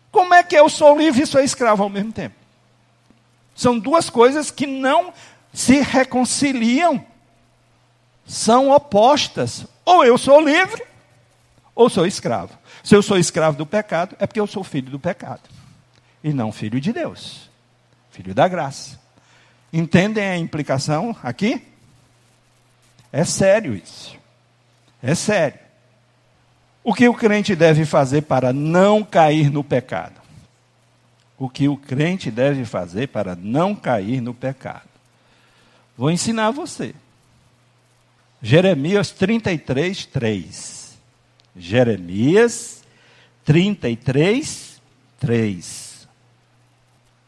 Como 0.10 0.34
é 0.34 0.42
que 0.42 0.56
eu 0.56 0.70
sou 0.70 0.98
livre 0.98 1.24
e 1.24 1.28
sou 1.28 1.42
escravo 1.42 1.84
ao 1.84 1.89
mesmo 1.89 2.13
tempo? 2.13 2.36
São 3.54 3.78
duas 3.78 4.10
coisas 4.10 4.50
que 4.50 4.66
não 4.66 5.13
se 5.51 5.82
reconciliam. 5.82 7.04
São 8.25 8.70
opostas. 8.70 9.66
Ou 9.84 10.06
eu 10.06 10.18
sou 10.18 10.39
livre, 10.39 10.82
ou 11.75 11.89
sou 11.89 12.06
escravo. 12.06 12.58
Se 12.82 12.96
eu 12.96 13.01
sou 13.01 13.18
escravo 13.18 13.58
do 13.58 13.66
pecado, 13.66 14.16
é 14.18 14.25
porque 14.25 14.39
eu 14.39 14.48
sou 14.48 14.63
filho 14.63 14.89
do 14.89 15.00
pecado. 15.00 15.42
E 16.24 16.32
não 16.32 16.54
filho 16.54 16.80
de 16.80 16.94
Deus. 16.94 17.50
Filho 18.12 18.34
da 18.34 18.48
graça. 18.48 18.98
Entendem 19.71 20.23
a 20.23 20.38
implicação 20.38 21.15
aqui? 21.23 21.61
É 23.11 23.23
sério 23.23 23.75
isso. 23.75 24.17
É 25.01 25.15
sério. 25.15 25.59
O 26.83 26.93
que 26.93 27.07
o 27.07 27.13
crente 27.13 27.55
deve 27.55 27.85
fazer 27.85 28.23
para 28.23 28.51
não 28.51 29.03
cair 29.03 29.51
no 29.51 29.63
pecado? 29.63 30.19
O 31.38 31.49
que 31.49 31.67
o 31.67 31.77
crente 31.77 32.29
deve 32.29 32.65
fazer 32.65 33.07
para 33.07 33.35
não 33.35 33.75
cair 33.75 34.21
no 34.21 34.33
pecado? 34.33 34.89
Vou 35.97 36.09
ensinar 36.09 36.51
você. 36.51 36.93
Jeremias 38.41 39.11
33, 39.11 40.05
3. 40.05 40.97
Jeremias 41.55 42.83
33, 43.43 44.81
3. 45.19 46.07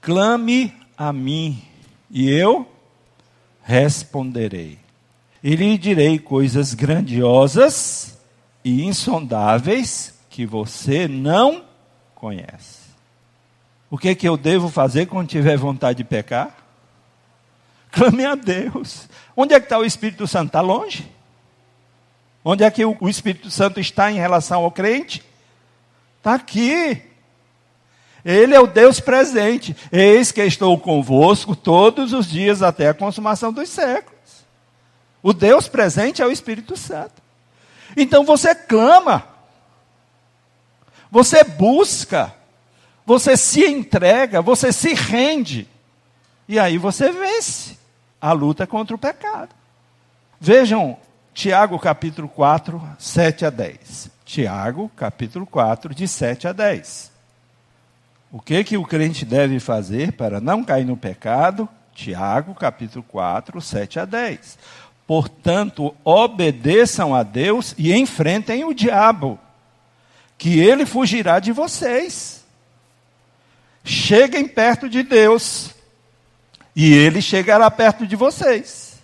Clame 0.01 0.73
a 0.97 1.11
mim 1.11 1.61
e 2.11 2.29
eu 2.29 2.69
responderei. 3.63 4.77
E 5.41 5.55
lhe 5.55 5.77
direi 5.77 6.19
coisas 6.19 6.73
grandiosas 6.73 8.19
e 8.63 8.83
insondáveis 8.83 10.13
que 10.29 10.45
você 10.45 11.07
não 11.07 11.63
conhece. 12.13 12.81
O 13.89 13.97
que, 13.97 14.09
é 14.09 14.15
que 14.15 14.27
eu 14.27 14.37
devo 14.37 14.69
fazer 14.69 15.07
quando 15.07 15.29
tiver 15.29 15.57
vontade 15.57 15.97
de 15.97 16.03
pecar? 16.03 16.55
Clame 17.91 18.25
a 18.25 18.35
Deus. 18.35 19.09
Onde 19.35 19.53
é 19.53 19.59
que 19.59 19.65
está 19.65 19.77
o 19.77 19.85
Espírito 19.85 20.27
Santo? 20.27 20.47
Está 20.47 20.61
longe? 20.61 21.09
Onde 22.43 22.63
é 22.63 22.71
que 22.71 22.83
o 22.85 23.09
Espírito 23.09 23.49
Santo 23.49 23.79
está 23.79 24.11
em 24.11 24.15
relação 24.15 24.63
ao 24.63 24.71
crente? 24.71 25.23
Está 26.17 26.35
aqui. 26.35 27.01
Ele 28.23 28.53
é 28.53 28.59
o 28.59 28.67
Deus 28.67 28.99
presente. 28.99 29.75
Eis 29.91 30.31
que 30.31 30.43
estou 30.43 30.77
convosco 30.79 31.55
todos 31.55 32.13
os 32.13 32.27
dias 32.27 32.61
até 32.61 32.89
a 32.89 32.93
consumação 32.93 33.51
dos 33.51 33.69
séculos. 33.69 34.19
O 35.23 35.33
Deus 35.33 35.67
presente 35.67 36.21
é 36.21 36.25
o 36.25 36.31
Espírito 36.31 36.75
Santo. 36.77 37.21
Então 37.95 38.23
você 38.23 38.55
clama, 38.55 39.23
você 41.09 41.43
busca, 41.43 42.33
você 43.05 43.35
se 43.35 43.65
entrega, 43.65 44.41
você 44.41 44.71
se 44.71 44.93
rende. 44.93 45.67
E 46.47 46.57
aí 46.59 46.77
você 46.77 47.11
vence 47.11 47.77
a 48.19 48.31
luta 48.31 48.65
contra 48.65 48.95
o 48.95 48.99
pecado. 48.99 49.49
Vejam 50.39 50.97
Tiago 51.33 51.77
capítulo 51.79 52.27
4, 52.27 52.81
7 52.97 53.45
a 53.45 53.49
10. 53.49 54.09
Tiago 54.25 54.89
capítulo 54.95 55.45
4, 55.45 55.93
de 55.93 56.07
7 56.07 56.47
a 56.47 56.53
10. 56.53 57.10
O 58.31 58.39
que 58.39 58.63
que 58.63 58.77
o 58.77 58.85
crente 58.85 59.25
deve 59.25 59.59
fazer 59.59 60.13
para 60.13 60.39
não 60.39 60.63
cair 60.63 60.85
no 60.85 60.95
pecado? 60.95 61.67
Tiago, 61.93 62.55
capítulo 62.55 63.03
4, 63.03 63.59
7 63.59 63.99
a 63.99 64.05
10. 64.05 64.57
Portanto, 65.05 65.93
obedeçam 66.05 67.13
a 67.13 67.23
Deus 67.23 67.75
e 67.77 67.93
enfrentem 67.93 68.63
o 68.63 68.73
diabo, 68.73 69.37
que 70.37 70.61
ele 70.61 70.85
fugirá 70.85 71.39
de 71.39 71.51
vocês. 71.51 72.45
Cheguem 73.83 74.47
perto 74.47 74.87
de 74.87 75.03
Deus, 75.03 75.71
e 76.73 76.93
ele 76.93 77.21
chegará 77.21 77.69
perto 77.69 78.07
de 78.07 78.15
vocês. 78.15 79.01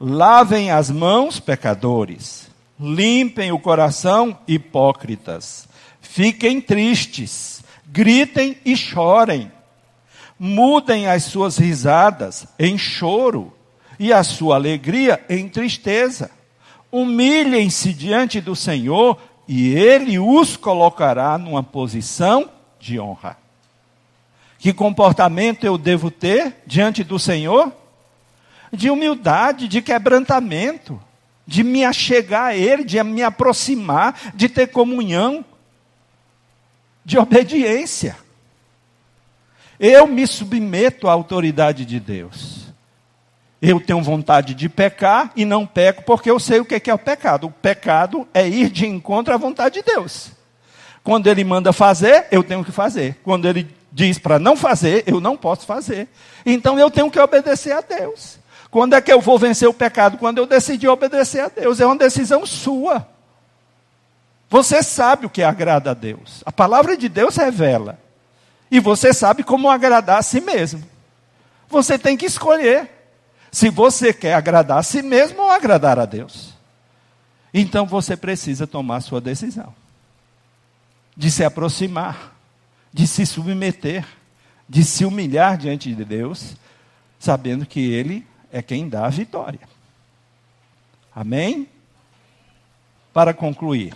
Lavem 0.00 0.72
as 0.72 0.90
mãos, 0.90 1.38
pecadores. 1.38 2.50
Limpem 2.80 3.52
o 3.52 3.58
coração, 3.60 4.36
hipócritas. 4.48 5.68
Fiquem 6.00 6.60
tristes 6.60 7.61
gritem 7.92 8.56
e 8.64 8.74
chorem. 8.74 9.52
Mudem 10.38 11.06
as 11.06 11.24
suas 11.24 11.58
risadas 11.58 12.46
em 12.58 12.78
choro 12.78 13.52
e 13.98 14.12
a 14.12 14.24
sua 14.24 14.56
alegria 14.56 15.22
em 15.28 15.46
tristeza. 15.46 16.30
Humilhem-se 16.90 17.92
diante 17.92 18.40
do 18.40 18.56
Senhor 18.56 19.18
e 19.46 19.74
ele 19.74 20.18
os 20.18 20.56
colocará 20.56 21.36
numa 21.36 21.62
posição 21.62 22.48
de 22.80 22.98
honra. 22.98 23.36
Que 24.58 24.72
comportamento 24.72 25.64
eu 25.64 25.76
devo 25.76 26.10
ter 26.10 26.56
diante 26.66 27.04
do 27.04 27.18
Senhor? 27.18 27.70
De 28.72 28.88
humildade, 28.88 29.68
de 29.68 29.82
quebrantamento, 29.82 31.00
de 31.46 31.62
me 31.62 31.84
achegar 31.84 32.46
a 32.46 32.56
Ele, 32.56 32.84
de 32.84 33.02
me 33.02 33.22
aproximar, 33.22 34.32
de 34.34 34.48
ter 34.48 34.68
comunhão, 34.68 35.44
de 37.04 37.18
obediência. 37.18 38.16
Eu 39.78 40.06
me 40.06 40.26
submeto 40.26 41.08
à 41.08 41.12
autoridade 41.12 41.84
de 41.84 41.98
Deus. 41.98 42.62
Eu 43.60 43.80
tenho 43.80 44.02
vontade 44.02 44.54
de 44.54 44.68
pecar 44.68 45.32
e 45.36 45.44
não 45.44 45.66
peco 45.66 46.02
porque 46.02 46.30
eu 46.30 46.38
sei 46.40 46.60
o 46.60 46.64
que 46.64 46.90
é 46.90 46.94
o 46.94 46.98
pecado. 46.98 47.46
O 47.46 47.50
pecado 47.50 48.26
é 48.34 48.46
ir 48.48 48.68
de 48.70 48.86
encontro 48.86 49.32
à 49.32 49.36
vontade 49.36 49.76
de 49.76 49.82
Deus. 49.82 50.32
Quando 51.04 51.26
ele 51.26 51.44
manda 51.44 51.72
fazer, 51.72 52.26
eu 52.30 52.42
tenho 52.42 52.64
que 52.64 52.72
fazer. 52.72 53.18
Quando 53.24 53.46
ele 53.46 53.68
diz 53.90 54.18
para 54.18 54.38
não 54.38 54.56
fazer, 54.56 55.04
eu 55.06 55.20
não 55.20 55.36
posso 55.36 55.66
fazer. 55.66 56.08
Então 56.44 56.78
eu 56.78 56.90
tenho 56.90 57.10
que 57.10 57.20
obedecer 57.20 57.72
a 57.72 57.80
Deus. 57.80 58.38
Quando 58.70 58.94
é 58.94 59.00
que 59.00 59.12
eu 59.12 59.20
vou 59.20 59.38
vencer 59.38 59.68
o 59.68 59.74
pecado? 59.74 60.16
Quando 60.16 60.38
eu 60.38 60.46
decidi 60.46 60.88
obedecer 60.88 61.40
a 61.40 61.48
Deus. 61.48 61.80
É 61.80 61.86
uma 61.86 61.96
decisão 61.96 62.46
sua. 62.46 63.06
Você 64.52 64.82
sabe 64.82 65.24
o 65.24 65.30
que 65.30 65.42
agrada 65.42 65.92
a 65.92 65.94
Deus. 65.94 66.42
A 66.44 66.52
palavra 66.52 66.94
de 66.94 67.08
Deus 67.08 67.36
revela. 67.36 67.98
E 68.70 68.78
você 68.80 69.10
sabe 69.14 69.42
como 69.42 69.70
agradar 69.70 70.18
a 70.18 70.22
si 70.22 70.42
mesmo. 70.42 70.84
Você 71.70 71.98
tem 71.98 72.18
que 72.18 72.26
escolher 72.26 72.90
se 73.50 73.70
você 73.70 74.12
quer 74.12 74.34
agradar 74.34 74.76
a 74.76 74.82
si 74.82 75.00
mesmo 75.00 75.40
ou 75.40 75.50
agradar 75.50 75.98
a 75.98 76.04
Deus. 76.04 76.52
Então 77.54 77.86
você 77.86 78.14
precisa 78.14 78.66
tomar 78.66 79.00
sua 79.00 79.22
decisão 79.22 79.74
de 81.16 81.30
se 81.30 81.42
aproximar, 81.42 82.36
de 82.92 83.06
se 83.06 83.24
submeter, 83.24 84.06
de 84.68 84.84
se 84.84 85.06
humilhar 85.06 85.56
diante 85.56 85.94
de 85.94 86.04
Deus, 86.04 86.56
sabendo 87.18 87.64
que 87.64 87.80
Ele 87.90 88.26
é 88.52 88.60
quem 88.60 88.86
dá 88.86 89.06
a 89.06 89.10
vitória. 89.10 89.60
Amém? 91.14 91.66
Para 93.14 93.32
concluir. 93.32 93.94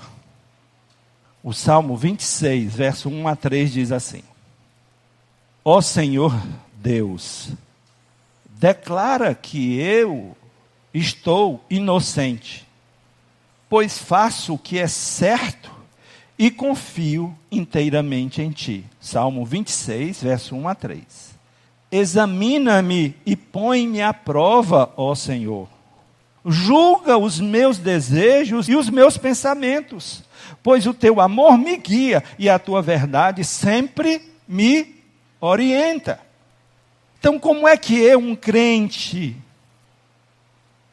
O 1.46 1.52
Salmo 1.52 1.96
26, 1.96 2.74
verso 2.74 3.08
1 3.08 3.28
a 3.28 3.36
3 3.36 3.72
diz 3.72 3.92
assim: 3.92 4.24
Ó 5.64 5.80
Senhor 5.80 6.36
Deus, 6.74 7.50
declara 8.58 9.32
que 9.32 9.78
eu 9.78 10.36
estou 10.92 11.64
inocente, 11.70 12.66
pois 13.68 13.96
faço 13.96 14.54
o 14.54 14.58
que 14.58 14.76
é 14.76 14.88
certo 14.88 15.70
e 16.36 16.50
confio 16.50 17.32
inteiramente 17.48 18.42
em 18.42 18.50
ti. 18.50 18.84
Salmo 19.00 19.46
26, 19.46 20.24
verso 20.24 20.56
1 20.56 20.68
a 20.68 20.74
3. 20.74 21.04
Examina-me 21.92 23.14
e 23.24 23.36
põe-me 23.36 24.02
à 24.02 24.12
prova, 24.12 24.92
ó 24.96 25.14
Senhor. 25.14 25.68
Julga 26.44 27.16
os 27.16 27.38
meus 27.38 27.78
desejos 27.78 28.68
e 28.68 28.74
os 28.74 28.90
meus 28.90 29.16
pensamentos, 29.16 30.24
pois 30.62 30.86
o 30.86 30.94
teu 30.94 31.20
amor 31.20 31.56
me 31.58 31.76
guia 31.76 32.22
e 32.38 32.48
a 32.48 32.58
tua 32.58 32.82
verdade 32.82 33.44
sempre 33.44 34.22
me 34.46 35.02
orienta. 35.40 36.20
Então, 37.18 37.38
como 37.38 37.66
é 37.66 37.76
que 37.76 37.98
eu, 37.98 38.18
um 38.18 38.36
crente, 38.36 39.36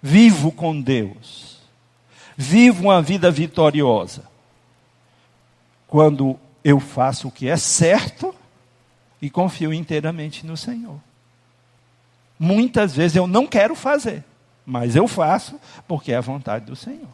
vivo 0.02 0.52
com 0.52 0.80
Deus? 0.80 1.60
Vivo 2.36 2.84
uma 2.84 3.02
vida 3.02 3.30
vitoriosa? 3.30 4.24
Quando 5.88 6.40
eu 6.64 6.80
faço 6.80 7.28
o 7.28 7.32
que 7.32 7.48
é 7.48 7.58
certo 7.58 8.34
e 9.22 9.30
confio 9.30 9.74
inteiramente 9.74 10.46
no 10.46 10.56
Senhor. 10.58 11.00
Muitas 12.40 12.94
vezes 12.94 13.16
eu 13.16 13.28
não 13.28 13.46
quero 13.46 13.76
fazer, 13.76 14.24
mas 14.66 14.96
eu 14.96 15.08
faço 15.08 15.60
porque 15.88 16.12
é 16.12 16.18
a 16.18 16.22
vontade 16.22 16.66
do 16.66 16.76
Senhor. 16.76 17.08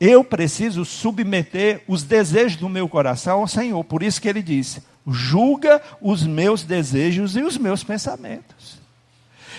Eu 0.00 0.24
preciso 0.24 0.84
submeter 0.84 1.82
os 1.86 2.02
desejos 2.02 2.56
do 2.56 2.68
meu 2.68 2.88
coração 2.88 3.40
ao 3.40 3.48
Senhor. 3.48 3.82
Por 3.84 4.02
isso 4.02 4.20
que 4.20 4.28
ele 4.28 4.42
disse: 4.42 4.82
julga 5.06 5.80
os 6.00 6.24
meus 6.24 6.64
desejos 6.64 7.36
e 7.36 7.42
os 7.42 7.56
meus 7.56 7.84
pensamentos. 7.84 8.78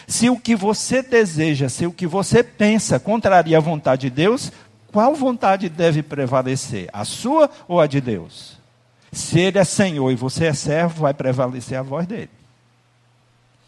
Se 0.07 0.29
o 0.29 0.39
que 0.39 0.55
você 0.55 1.01
deseja, 1.01 1.67
se 1.67 1.85
o 1.85 1.91
que 1.91 2.05
você 2.05 2.43
pensa 2.43 2.99
contraria 2.99 3.57
a 3.57 3.61
vontade 3.61 4.01
de 4.01 4.09
Deus, 4.09 4.51
qual 4.91 5.15
vontade 5.15 5.67
deve 5.67 6.03
prevalecer? 6.03 6.89
A 6.93 7.03
sua 7.03 7.49
ou 7.67 7.79
a 7.79 7.87
de 7.87 7.99
Deus? 7.99 8.57
Se 9.11 9.39
ele 9.39 9.57
é 9.57 9.63
Senhor 9.63 10.11
e 10.11 10.15
você 10.15 10.45
é 10.45 10.53
servo, 10.53 11.01
vai 11.01 11.13
prevalecer 11.13 11.77
a 11.77 11.81
voz 11.81 12.05
dele. 12.05 12.29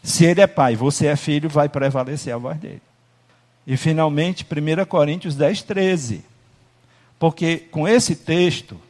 Se 0.02 0.24
ele 0.24 0.40
é 0.40 0.46
pai 0.46 0.74
e 0.74 0.76
você 0.76 1.06
é 1.06 1.16
filho, 1.16 1.48
vai 1.48 1.68
prevalecer 1.68 2.32
a 2.32 2.38
voz 2.38 2.56
dele. 2.58 2.82
E 3.66 3.76
finalmente, 3.76 4.44
1 4.44 4.84
Coríntios 4.84 5.34
10, 5.34 5.62
13. 5.62 6.24
Porque 7.18 7.56
com 7.70 7.86
esse 7.86 8.14
texto, 8.14 8.80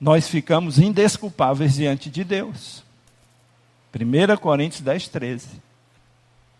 nós 0.00 0.28
ficamos 0.28 0.78
indesculpáveis 0.78 1.74
diante 1.74 2.10
de 2.10 2.24
Deus. 2.24 2.82
1 3.94 4.36
Coríntios 4.38 4.80
10, 4.80 5.08
13. 5.08 5.48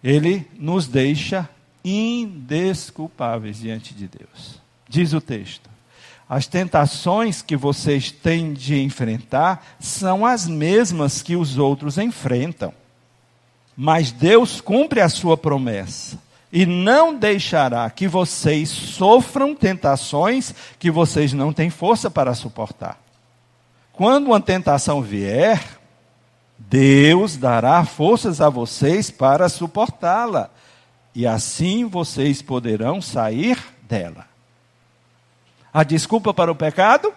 Ele 0.05 0.46
nos 0.59 0.87
deixa 0.87 1.48
indesculpáveis 1.85 3.59
diante 3.59 3.94
de 3.94 4.07
Deus. 4.07 4.61
Diz 4.88 5.12
o 5.12 5.20
texto: 5.20 5.68
as 6.29 6.46
tentações 6.46 7.42
que 7.42 7.57
vocês 7.57 8.12
têm 8.12 8.53
de 8.53 8.81
enfrentar 8.81 9.77
são 9.81 10.25
as 10.25 10.46
mesmas 10.46 11.22
que 11.22 11.35
os 11.35 11.59
outros 11.59 11.98
enfrentam. 11.98 12.72
Mas 13.77 14.12
Deus 14.12 14.61
cumpre 14.61 15.01
a 15.01 15.09
sua 15.09 15.37
promessa 15.37 16.18
e 16.52 16.66
não 16.66 17.14
deixará 17.14 17.88
que 17.88 18.06
vocês 18.06 18.68
sofram 18.68 19.54
tentações 19.54 20.54
que 20.78 20.90
vocês 20.90 21.32
não 21.32 21.50
têm 21.50 21.70
força 21.70 22.10
para 22.10 22.34
suportar. 22.34 23.00
Quando 23.92 24.26
uma 24.26 24.40
tentação 24.40 25.00
vier, 25.00 25.62
Deus 26.58 27.38
dará 27.38 27.82
forças 27.86 28.40
a 28.40 28.50
vocês 28.50 29.10
para 29.10 29.48
suportá-la, 29.48 30.50
e 31.14 31.26
assim 31.26 31.86
vocês 31.86 32.42
poderão 32.42 33.00
sair 33.00 33.58
dela. 33.82 34.26
A 35.72 35.82
desculpa 35.82 36.34
para 36.34 36.52
o 36.52 36.56
pecado? 36.56 37.12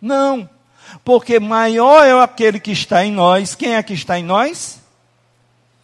Não, 0.00 0.48
porque 1.04 1.38
maior 1.38 2.04
é 2.04 2.22
aquele 2.22 2.58
que 2.58 2.72
está 2.72 3.04
em 3.04 3.12
nós. 3.12 3.54
Quem 3.54 3.74
é 3.74 3.82
que 3.82 3.92
está 3.92 4.18
em 4.18 4.24
nós? 4.24 4.79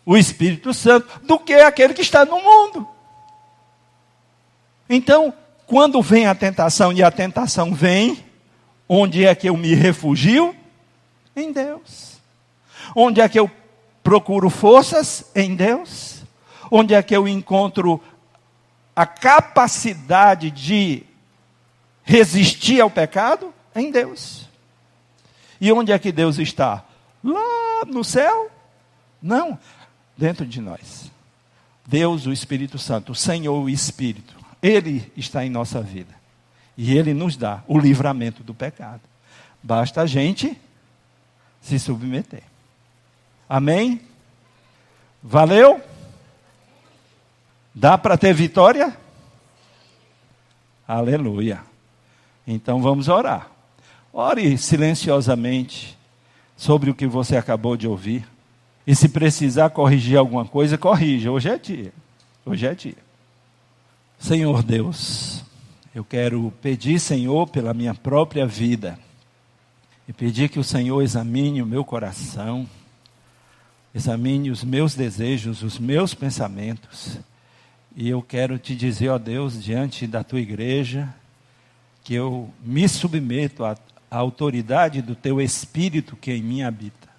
O 0.06 0.16
Espírito 0.16 0.72
Santo, 0.72 1.20
do 1.24 1.38
que 1.38 1.52
aquele 1.52 1.92
que 1.92 2.00
está 2.00 2.24
no 2.24 2.40
mundo. 2.40 2.88
Então, 4.88 5.34
quando 5.66 6.00
vem 6.00 6.26
a 6.26 6.34
tentação, 6.34 6.92
e 6.92 7.02
a 7.02 7.10
tentação 7.10 7.74
vem, 7.74 8.24
Onde 8.88 9.24
é 9.24 9.34
que 9.34 9.48
eu 9.48 9.56
me 9.56 9.74
refugio? 9.74 10.54
Em 11.34 11.52
Deus. 11.52 12.20
Onde 12.94 13.20
é 13.20 13.28
que 13.28 13.38
eu 13.38 13.50
procuro 14.02 14.48
forças? 14.48 15.30
Em 15.34 15.56
Deus. 15.56 16.22
Onde 16.70 16.94
é 16.94 17.02
que 17.02 17.14
eu 17.14 17.26
encontro 17.26 18.00
a 18.94 19.04
capacidade 19.04 20.50
de 20.50 21.02
resistir 22.04 22.80
ao 22.80 22.90
pecado? 22.90 23.52
Em 23.74 23.90
Deus. 23.90 24.48
E 25.60 25.72
onde 25.72 25.90
é 25.90 25.98
que 25.98 26.12
Deus 26.12 26.38
está? 26.38 26.84
Lá 27.24 27.84
no 27.86 28.04
céu? 28.04 28.50
Não, 29.20 29.58
dentro 30.16 30.46
de 30.46 30.60
nós. 30.60 31.10
Deus, 31.86 32.26
o 32.26 32.32
Espírito 32.32 32.78
Santo, 32.78 33.12
o 33.12 33.14
Senhor, 33.14 33.62
o 33.62 33.68
Espírito, 33.68 34.34
Ele 34.62 35.12
está 35.16 35.44
em 35.44 35.50
nossa 35.50 35.80
vida. 35.80 36.14
E 36.76 36.96
Ele 36.96 37.14
nos 37.14 37.36
dá 37.36 37.62
o 37.66 37.78
livramento 37.78 38.42
do 38.42 38.52
pecado. 38.52 39.02
Basta 39.62 40.02
a 40.02 40.06
gente 40.06 40.58
se 41.60 41.78
submeter. 41.78 42.42
Amém? 43.48 44.00
Valeu? 45.22 45.80
Dá 47.74 47.96
para 47.98 48.16
ter 48.16 48.32
vitória? 48.32 48.96
Aleluia. 50.86 51.62
Então 52.46 52.80
vamos 52.80 53.08
orar. 53.08 53.50
Ore 54.12 54.56
silenciosamente 54.56 55.98
sobre 56.56 56.90
o 56.90 56.94
que 56.94 57.06
você 57.06 57.36
acabou 57.36 57.76
de 57.76 57.86
ouvir. 57.86 58.26
E 58.86 58.94
se 58.94 59.08
precisar 59.08 59.70
corrigir 59.70 60.16
alguma 60.16 60.44
coisa, 60.44 60.78
corrija. 60.78 61.30
Hoje 61.32 61.48
é 61.48 61.58
dia. 61.58 61.92
Hoje 62.44 62.66
é 62.66 62.74
dia. 62.74 63.06
Senhor 64.18 64.62
Deus, 64.62 65.44
eu 65.94 66.04
quero 66.04 66.52
pedir, 66.62 67.00
Senhor, 67.00 67.48
pela 67.48 67.74
minha 67.74 67.94
própria 67.94 68.46
vida, 68.46 68.98
e 70.08 70.12
pedir 70.12 70.48
que 70.48 70.58
o 70.58 70.64
Senhor 70.64 71.02
examine 71.02 71.60
o 71.60 71.66
meu 71.66 71.84
coração, 71.84 72.66
examine 73.94 74.50
os 74.50 74.62
meus 74.62 74.94
desejos, 74.94 75.62
os 75.62 75.78
meus 75.78 76.14
pensamentos. 76.14 77.18
E 77.94 78.08
eu 78.08 78.22
quero 78.22 78.58
te 78.58 78.76
dizer, 78.76 79.08
ó 79.08 79.18
Deus, 79.18 79.62
diante 79.62 80.06
da 80.06 80.22
tua 80.22 80.40
igreja, 80.40 81.12
que 82.04 82.14
eu 82.14 82.48
me 82.62 82.88
submeto 82.88 83.64
à, 83.64 83.76
à 84.08 84.16
autoridade 84.18 85.02
do 85.02 85.16
teu 85.16 85.40
Espírito 85.40 86.14
que 86.14 86.32
em 86.32 86.42
mim 86.42 86.62
habita. 86.62 87.15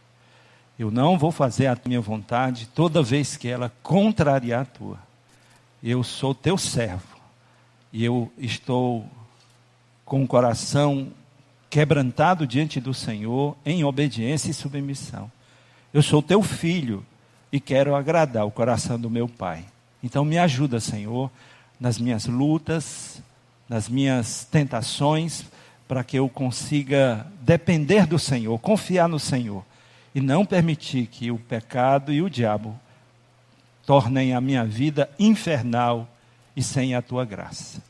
Eu 0.77 0.91
não 0.91 1.17
vou 1.17 1.31
fazer 1.31 1.67
a 1.67 1.77
minha 1.85 1.99
vontade 1.99 2.67
toda 2.67 3.01
vez 3.01 3.35
que 3.35 3.47
ela 3.47 3.71
contrariar 3.81 4.61
a 4.61 4.65
tua. 4.65 4.99
Eu 5.83 6.03
sou 6.03 6.35
teu 6.35 6.55
servo 6.57 7.17
e 7.91 8.05
eu 8.05 8.31
estou 8.37 9.07
com 10.05 10.23
o 10.23 10.27
coração 10.27 11.07
quebrantado 11.67 12.45
diante 12.45 12.79
do 12.79 12.93
Senhor, 12.93 13.57
em 13.65 13.83
obediência 13.83 14.51
e 14.51 14.53
submissão. 14.53 15.31
Eu 15.91 16.03
sou 16.03 16.21
teu 16.21 16.43
filho 16.43 17.03
e 17.51 17.59
quero 17.59 17.95
agradar 17.95 18.45
o 18.45 18.51
coração 18.51 18.99
do 18.99 19.09
meu 19.09 19.27
Pai. 19.27 19.65
Então 20.03 20.23
me 20.23 20.37
ajuda, 20.37 20.79
Senhor, 20.79 21.31
nas 21.79 21.97
minhas 21.97 22.27
lutas, 22.27 23.21
nas 23.67 23.89
minhas 23.89 24.45
tentações, 24.45 25.45
para 25.87 26.03
que 26.03 26.19
eu 26.19 26.29
consiga 26.29 27.25
depender 27.41 28.05
do 28.05 28.19
Senhor, 28.19 28.57
confiar 28.59 29.09
no 29.09 29.19
Senhor 29.19 29.65
e 30.13 30.21
não 30.21 30.45
permitir 30.45 31.07
que 31.07 31.31
o 31.31 31.37
pecado 31.37 32.11
e 32.11 32.21
o 32.21 32.29
diabo 32.29 32.79
tornem 33.85 34.33
a 34.33 34.41
minha 34.41 34.65
vida 34.65 35.09
infernal 35.17 36.07
e 36.55 36.61
sem 36.61 36.95
a 36.95 37.01
tua 37.01 37.23
graça. 37.23 37.81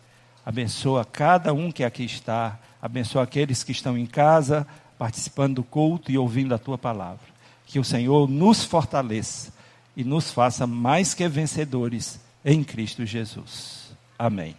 Abençoa 0.45 1.03
cada 1.03 1.53
um 1.53 1.71
que 1.71 1.83
aqui 1.83 2.05
está, 2.05 2.59
abençoa 2.81 3.23
aqueles 3.23 3.63
que 3.63 3.71
estão 3.71 3.97
em 3.97 4.05
casa, 4.05 4.67
participando 4.97 5.55
do 5.55 5.63
culto 5.63 6.11
e 6.11 6.17
ouvindo 6.17 6.53
a 6.53 6.57
tua 6.57 6.77
palavra. 6.77 7.25
Que 7.65 7.79
o 7.79 7.83
Senhor 7.83 8.29
nos 8.29 8.63
fortaleça 8.63 9.51
e 9.95 10.03
nos 10.03 10.31
faça 10.31 10.67
mais 10.67 11.13
que 11.13 11.27
vencedores 11.27 12.19
em 12.45 12.63
Cristo 12.63 13.05
Jesus. 13.05 13.91
Amém. 14.17 14.55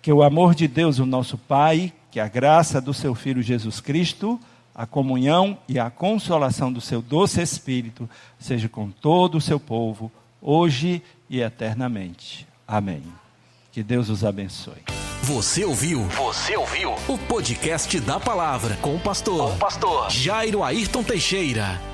Que 0.00 0.12
o 0.12 0.22
amor 0.22 0.54
de 0.54 0.68
Deus, 0.68 0.98
o 0.98 1.06
nosso 1.06 1.38
Pai, 1.38 1.92
que 2.10 2.20
a 2.20 2.28
graça 2.28 2.80
do 2.80 2.92
seu 2.92 3.14
Filho 3.14 3.42
Jesus 3.42 3.80
Cristo, 3.80 4.38
a 4.74 4.86
comunhão 4.86 5.56
e 5.68 5.78
a 5.78 5.88
consolação 5.88 6.72
do 6.72 6.80
seu 6.80 7.00
doce 7.00 7.40
Espírito 7.40 8.08
seja 8.38 8.68
com 8.68 8.90
todo 8.90 9.38
o 9.38 9.40
seu 9.40 9.60
povo, 9.60 10.10
hoje 10.42 11.02
e 11.30 11.40
eternamente. 11.40 12.46
Amém. 12.66 13.02
Que 13.70 13.82
Deus 13.82 14.08
os 14.08 14.24
abençoe. 14.24 14.82
Você 15.22 15.64
ouviu? 15.64 16.02
Você 16.08 16.56
ouviu? 16.56 16.92
O 17.08 17.16
podcast 17.16 17.98
da 18.00 18.20
palavra 18.20 18.76
com 18.76 18.94
o 18.94 19.00
pastor, 19.00 19.50
com 19.50 19.56
o 19.56 19.58
pastor 19.58 20.10
Jairo 20.10 20.62
Ayrton 20.62 21.02
Teixeira. 21.02 21.93